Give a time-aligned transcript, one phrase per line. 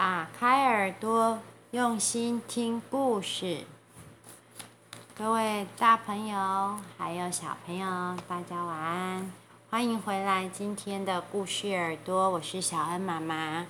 [0.00, 1.38] 打开耳朵，
[1.72, 3.66] 用心听故事。
[5.14, 9.30] 各位大朋友还有小朋友，大家晚安，
[9.68, 13.66] 欢迎回来今天的故事耳朵，我是小恩妈妈。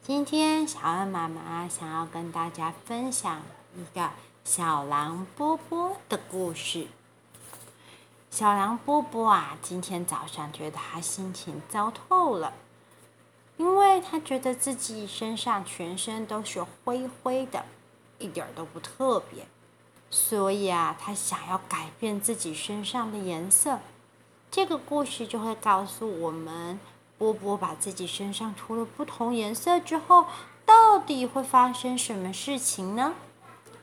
[0.00, 3.42] 今天小恩妈妈想要跟大家分享
[3.74, 4.08] 一个
[4.44, 6.86] 小狼波波的故事。
[8.30, 12.52] 小狼波波啊，今天早上觉得他心情糟透了。
[13.62, 17.64] 因为他觉得自己身上全身都是灰灰的，
[18.18, 19.46] 一点都不特别，
[20.10, 23.78] 所以啊，他想要改变自己身上的颜色。
[24.50, 26.80] 这个故事就会告诉我们，
[27.16, 30.26] 波波把自己身上涂了不同颜色之后，
[30.66, 33.14] 到底会发生什么事情呢？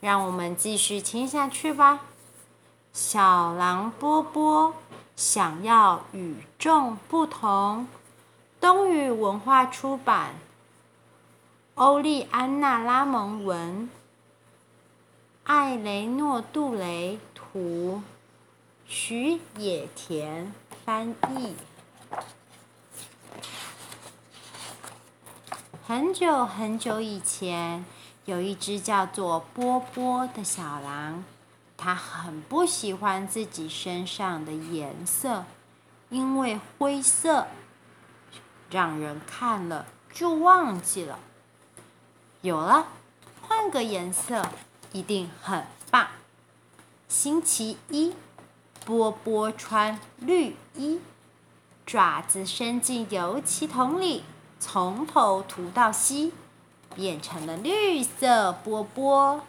[0.00, 2.00] 让我们继续听下去吧。
[2.92, 4.74] 小狼波波
[5.16, 7.88] 想要与众不同。
[8.62, 10.36] 东雨文化出版，
[11.74, 13.90] 欧丽安娜·拉蒙文，
[15.42, 18.00] 艾雷诺·杜雷图，
[18.86, 21.56] 徐野田翻译。
[25.84, 27.84] 很久很久以前，
[28.26, 31.24] 有一只叫做波波的小狼，
[31.76, 35.44] 它很不喜欢自己身上的颜色，
[36.10, 37.48] 因为灰色。
[38.72, 41.18] 让人看了就忘记了。
[42.40, 42.86] 有了，
[43.42, 44.48] 换个颜色
[44.92, 46.08] 一定很棒。
[47.06, 48.14] 星期一，
[48.84, 50.98] 波波穿绿衣，
[51.84, 54.24] 爪子伸进油漆桶里，
[54.58, 56.32] 从头涂到西，
[56.94, 59.42] 变成了绿色波波。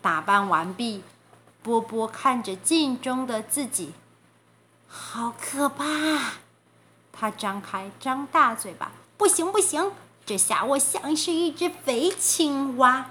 [0.00, 1.04] 打扮完毕，
[1.62, 3.92] 波波看着镜中的自己，
[4.88, 5.84] 好可怕！
[7.12, 9.92] 他张开张大嘴巴，不行不行，
[10.24, 13.10] 这下我像是一只肥青蛙。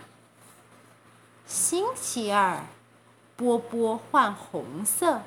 [1.45, 2.63] 星期二，
[3.35, 5.21] 波波换红色，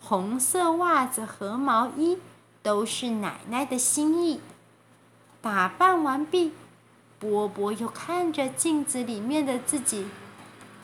[0.00, 2.18] 红色袜子和毛衣
[2.62, 4.40] 都是奶奶的心意。
[5.40, 6.52] 打扮完毕，
[7.18, 10.06] 波波又看着镜子里面的自己，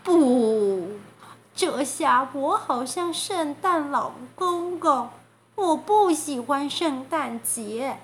[0.03, 0.93] 不，
[1.55, 5.11] 这下我好像圣诞老公公。
[5.57, 7.99] 我不喜欢圣诞节，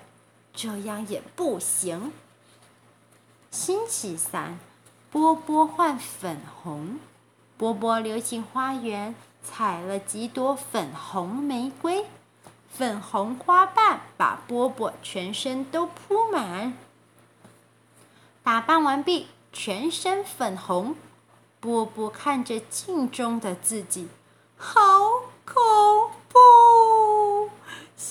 [0.52, 2.12] 这样也不行。
[3.50, 4.58] 星期三，
[5.10, 6.98] 波波换粉红。
[7.58, 12.06] 波波溜进花园，采了几朵粉红玫瑰，
[12.72, 16.72] 粉红花瓣把波波全身都铺满。
[18.42, 20.94] 打扮完毕，全身粉红。
[21.58, 24.08] 波波看着镜中的自己，
[24.56, 24.80] 好！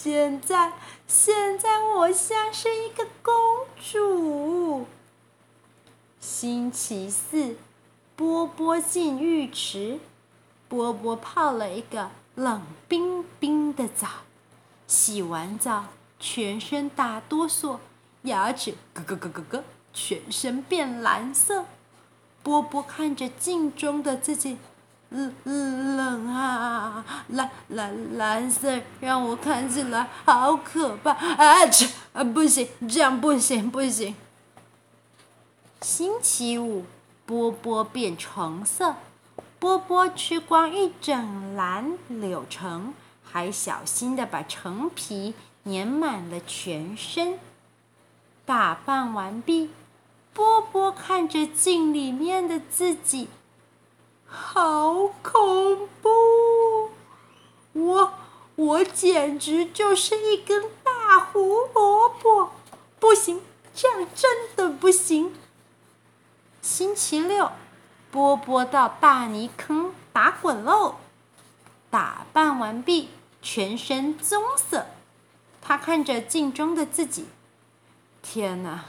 [0.01, 0.71] 现在，
[1.09, 3.33] 现在我像是一个公
[3.75, 4.85] 主。
[6.21, 7.57] 星期四，
[8.15, 9.99] 波波进浴池，
[10.69, 14.07] 波波泡了一个冷冰冰的澡，
[14.87, 15.87] 洗完澡
[16.17, 17.79] 全身打哆嗦，
[18.21, 21.65] 牙齿咯咯咯咯咯，全身变蓝色。
[22.41, 24.57] 波波看着镜中的自己。
[25.09, 25.88] 冷冷啊，
[27.29, 31.65] 蓝蓝蓝色让我看起来好可怕啊！
[31.67, 34.15] 切啊，不行，这样不行不行。
[35.81, 36.85] 星期五，
[37.25, 38.95] 波波变橙色，
[39.59, 45.35] 波波吃光一整篮柳橙，还小心地把橙皮
[45.65, 47.37] 粘满了全身。
[48.45, 49.69] 打扮完毕，
[50.33, 53.27] 波波看着镜里面的自己。
[54.25, 56.09] 好恐怖！
[57.79, 58.13] 我
[58.55, 61.39] 我简直就是一根大胡
[61.73, 62.51] 萝卜，
[62.99, 63.41] 不行，
[63.73, 65.33] 这样真的不行。
[66.61, 67.51] 星期六，
[68.11, 70.95] 波波到大泥坑打滚喽，
[71.89, 73.09] 打扮完毕，
[73.41, 74.87] 全身棕色。
[75.61, 77.27] 他看着镜中的自己，
[78.21, 78.85] 天哪，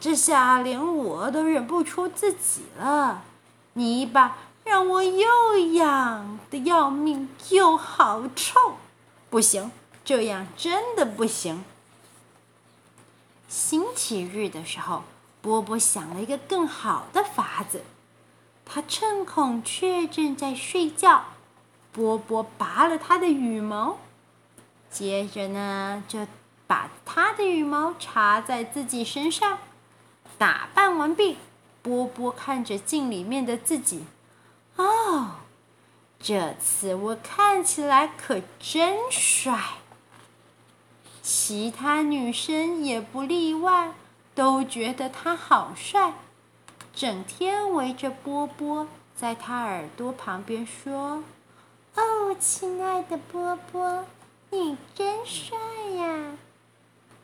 [0.00, 3.22] 这下连我都认不出自己了。
[3.74, 8.76] 泥巴让我又痒的要命，又好臭，
[9.28, 9.70] 不行，
[10.04, 11.64] 这样真的不行。
[13.48, 15.02] 星期日的时候，
[15.40, 17.82] 波波想了一个更好的法子。
[18.64, 21.24] 他趁孔雀正在睡觉，
[21.92, 23.98] 波波拔了它的羽毛，
[24.88, 26.26] 接着呢，就
[26.66, 29.58] 把它的羽毛插在自己身上。
[30.38, 31.36] 打扮完毕。
[31.82, 34.04] 波波看着镜里面的自己，
[34.76, 35.30] 哦，
[36.18, 39.58] 这次我看起来可真帅。
[41.22, 43.92] 其他女生也不例外，
[44.34, 46.14] 都觉得他好帅，
[46.94, 51.22] 整天围着波波，在他耳朵旁边说
[51.94, 54.04] ：“哦，亲爱的波波，
[54.50, 55.56] 你真帅
[55.96, 56.32] 呀！”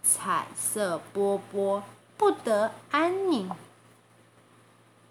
[0.04, 1.82] 彩色波波
[2.16, 3.50] 不得安宁。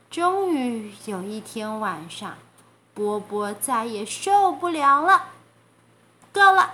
[0.09, 2.37] 终于有一天晚上，
[2.93, 5.27] 波波再也受不了了，
[6.31, 6.71] 够了！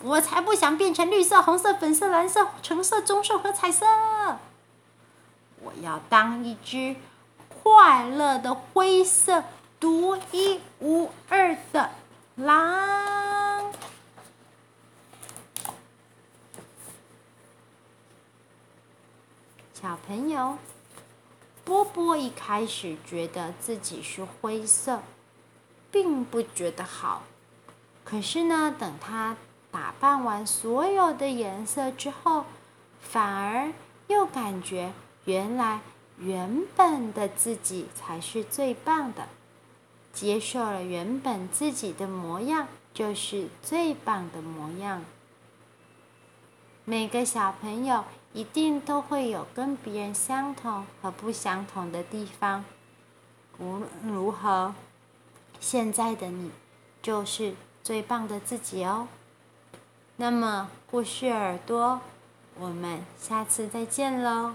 [0.00, 3.84] 我才不想变成绿色、红色、粉色、蓝色、橙色、棕色和彩色。
[5.60, 6.94] 我要当一只
[7.48, 9.42] 快乐的灰色、
[9.80, 11.90] 独一无二的
[12.36, 13.72] 狼。
[19.74, 20.58] 小朋友，
[21.68, 25.02] 波波一开始觉得自己是灰色，
[25.92, 27.24] 并不觉得好。
[28.04, 29.36] 可是呢，等他
[29.70, 32.46] 打扮完所有的颜色之后，
[33.02, 33.70] 反而
[34.06, 34.94] 又感觉
[35.26, 35.80] 原来
[36.18, 39.28] 原本的自己才是最棒的。
[40.10, 45.04] 接受了原本自己的模样，就是最棒的模样。
[46.88, 48.02] 每个小朋友
[48.32, 52.64] 一定都会有跟别人相同和不相同的地方。
[53.58, 54.74] 无论如何，
[55.60, 56.50] 现在的你
[57.02, 57.52] 就是
[57.84, 59.06] 最棒的自己哦。
[60.16, 62.00] 那么，故事耳朵，
[62.58, 64.54] 我们下次再见喽。